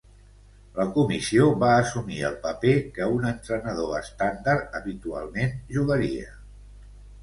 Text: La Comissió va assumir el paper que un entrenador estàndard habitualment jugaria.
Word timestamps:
La 0.79 0.85
Comissió 0.95 1.49
va 1.65 1.69
assumir 1.83 2.17
el 2.31 2.39
paper 2.47 2.73
que 2.97 3.11
un 3.19 3.29
entrenador 3.35 3.95
estàndard 4.03 4.83
habitualment 4.83 5.59
jugaria. 5.81 6.39